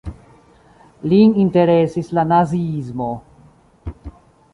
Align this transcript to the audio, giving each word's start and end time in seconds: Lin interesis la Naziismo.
Lin 1.11 1.35
interesis 1.43 2.09
la 2.19 2.23
Naziismo. 2.31 3.11